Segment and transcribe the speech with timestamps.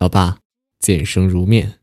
[0.00, 0.38] 老爸，
[0.78, 1.80] 见生如面。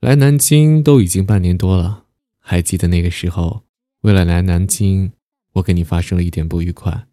[0.00, 2.04] 来南京都已经半年多了，
[2.38, 3.64] 还记得那个时候，
[4.00, 5.12] 为了来南京，
[5.52, 7.06] 我跟你发生了一点不愉快。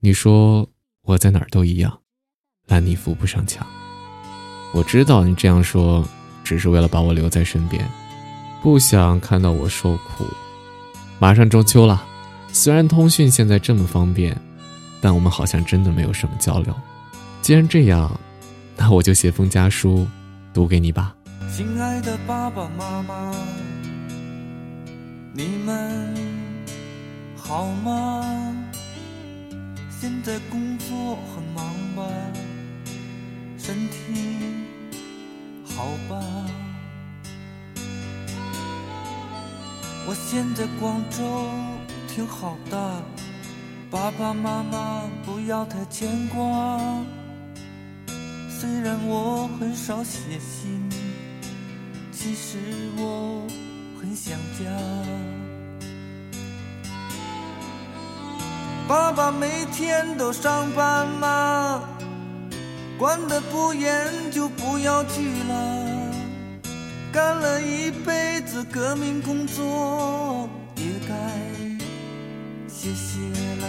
[0.00, 0.68] 你说
[1.00, 2.00] 我在哪儿都一样，
[2.66, 3.66] 烂泥扶不上墙。
[4.74, 6.06] 我知道你这样说，
[6.44, 7.90] 只是为了把我留在身边，
[8.62, 10.26] 不想看到我受苦。
[11.18, 12.06] 马上中秋了，
[12.52, 14.38] 虽然通讯现在这么方便，
[15.00, 16.74] 但我们好像真的没有什么交流。
[17.40, 18.20] 既然这样，
[18.76, 20.06] 那我就写封家书，
[20.52, 21.14] 读给你吧。
[21.54, 23.32] 亲爱的爸爸妈妈，
[25.34, 26.14] 你们
[27.36, 28.54] 好吗？
[30.00, 32.02] 现在工作很忙吧？
[33.56, 33.96] 身体
[35.64, 36.20] 好吧？
[40.04, 41.22] 我现在广州
[42.08, 43.02] 挺好的，
[43.90, 46.80] 爸爸妈妈不要太牵挂。
[48.62, 50.88] 虽然我很少写信。
[52.12, 52.58] 其实
[52.96, 53.44] 我
[54.00, 54.70] 很想家，
[58.86, 61.82] 爸爸每天都上班吗？
[62.96, 63.90] 管得不严
[64.30, 66.12] 就不要去了。
[67.12, 71.14] 干了一辈子革命工作，也该
[72.68, 73.18] 歇歇
[73.60, 73.66] 了。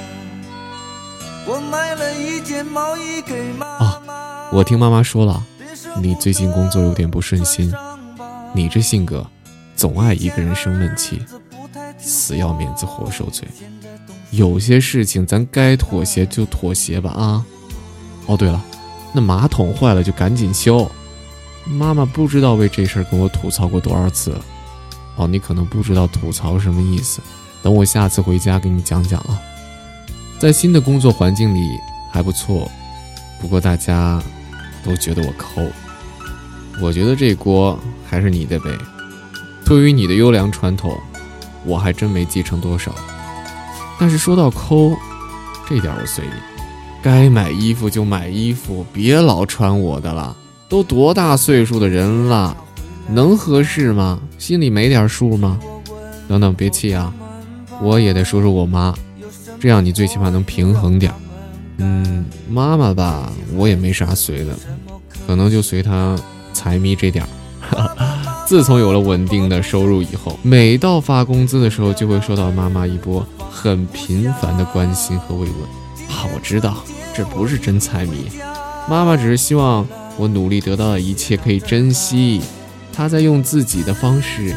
[1.47, 4.22] 我买了一件毛衣给妈妈。
[4.53, 5.43] 我听妈妈说了，
[5.99, 7.73] 你最近工作有点不顺心。
[8.53, 9.25] 你这性格，
[9.75, 11.19] 总爱一个人生闷气，
[11.97, 13.47] 死要面子活受罪。
[14.29, 17.43] 有些事情咱该妥协就妥协吧啊！
[18.27, 18.63] 哦对了，
[19.11, 20.87] 那马桶坏了就赶紧修。
[21.65, 24.45] 妈妈不知道为这事儿跟我吐槽过多少次了。
[25.15, 27.21] 哦，你可能不知道吐槽什么意思，
[27.63, 29.41] 等我下次回家给你讲讲啊。
[30.37, 31.59] 在新的工作环境里
[32.11, 32.69] 还不错，
[33.41, 34.21] 不过大家
[34.83, 35.65] 都觉得我抠。
[36.81, 38.69] 我觉得这锅还是你的背。
[39.65, 40.97] 对于你的优良传统，
[41.65, 42.93] 我还真没继承多少。
[43.99, 44.91] 但是说到抠，
[45.67, 46.33] 这点我随你。
[47.01, 50.35] 该买衣服就买衣服，别老穿我的了。
[50.67, 52.57] 都多大岁数的人了，
[53.07, 54.19] 能合适吗？
[54.37, 55.59] 心里没点数吗？
[56.27, 57.13] 等等，别气啊！
[57.81, 58.93] 我也得说说我妈，
[59.59, 61.13] 这样你最起码能平衡点。
[61.77, 64.55] 嗯，妈妈吧，我也没啥随的，
[65.27, 66.15] 可能就随她。
[66.55, 67.25] 财迷这点
[67.71, 67.89] 儿，
[68.45, 76.07] 自从有了稳定的收入以后，每到发工资的时候，就会收到妈妈一波很频繁的关心和慰问。
[76.15, 76.77] 啊，我知道
[77.11, 78.27] 这不是真财迷，
[78.87, 79.85] 妈妈只是希望
[80.15, 82.39] 我努力得到的一切可以珍惜，
[82.93, 84.55] 她在用自己的方式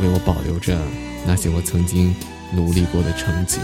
[0.00, 0.78] 为我保留着
[1.26, 2.14] 那些我曾经
[2.54, 3.58] 努力过的成绩。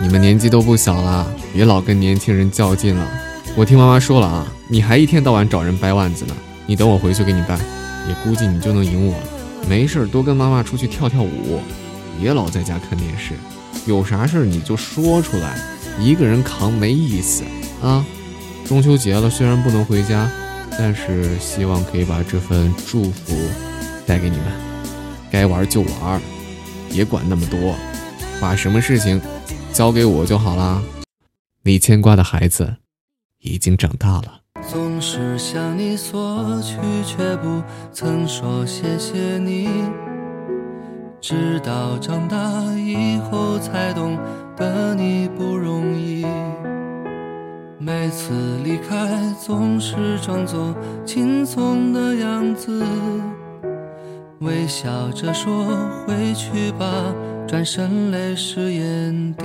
[0.00, 3.08] 你们年纪都不小了，别老跟年轻人较劲了。
[3.56, 6.34] 我听妈妈说了啊，你还一天到晚找人掰腕子呢。
[6.66, 7.56] 你等我回去给你掰，
[8.08, 9.24] 也估计你就能赢我了。
[9.68, 11.60] 没事多跟妈妈出去跳跳舞，
[12.20, 13.34] 别老在家看电视。
[13.86, 15.56] 有啥事你就说出来，
[16.00, 17.44] 一个人扛没意思
[17.82, 18.04] 啊。
[18.66, 20.28] 中秋节了，虽然不能回家，
[20.78, 23.36] 但是希望可以把这份祝福
[24.06, 24.46] 带给你们。
[25.30, 26.20] 该玩就玩，
[26.90, 27.76] 别管那么多，
[28.40, 29.20] 把什么事情
[29.74, 30.80] 交给我就好啦。
[31.64, 32.76] 你牵挂的孩子
[33.40, 34.40] 已经长大了。
[34.68, 37.60] 总是向你索取，却不
[37.92, 39.68] 曾说谢谢你。
[41.20, 42.38] 直到长大
[42.76, 44.16] 以后，才懂
[44.56, 46.24] 得你不容易。
[47.76, 48.32] 每次
[48.62, 50.72] 离开，总是装作
[51.04, 52.86] 轻松的样子，
[54.38, 55.66] 微笑着说
[56.06, 56.86] 回去吧，
[57.46, 59.44] 转身泪湿眼底。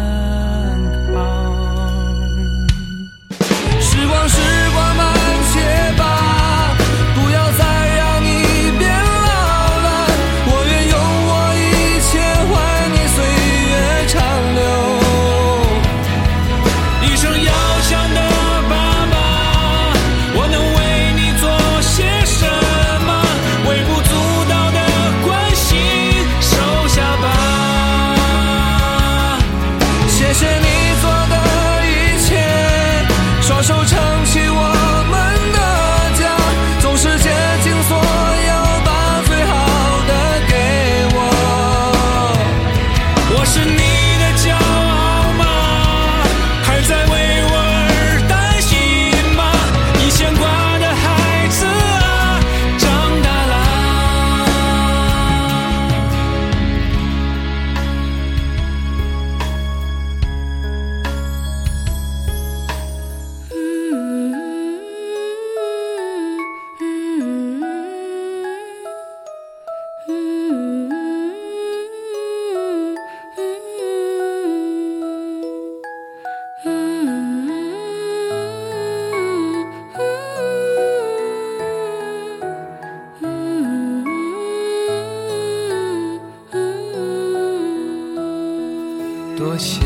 [89.37, 89.81] 多想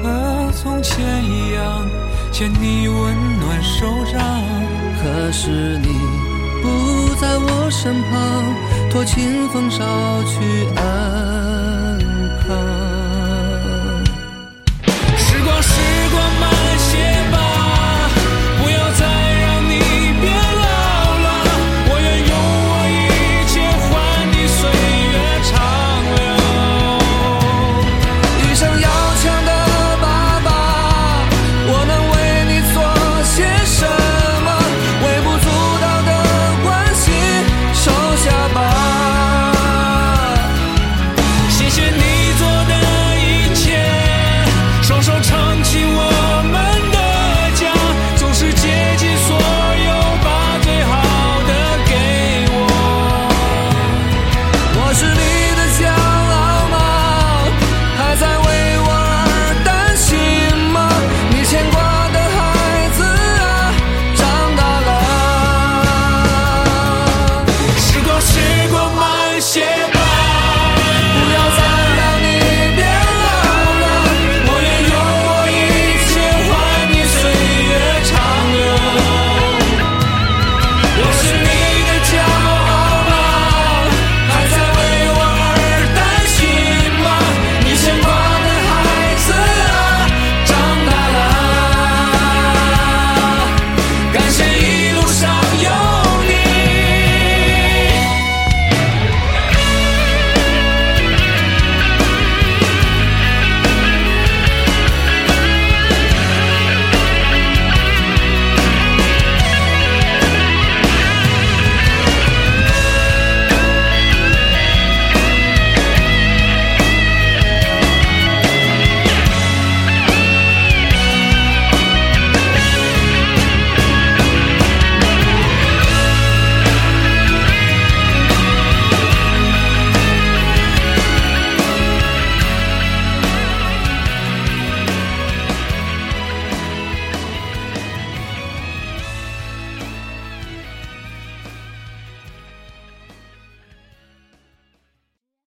[0.00, 1.84] 和从前一样，
[2.30, 2.96] 牵你温
[3.40, 4.22] 暖手掌。
[5.02, 5.88] 可是你
[6.62, 8.85] 不在我身旁。
[8.96, 9.76] 托清风捎
[10.24, 11.98] 去安
[12.40, 12.56] 康。
[15.18, 15.70] 时光，时
[16.10, 16.65] 光慢。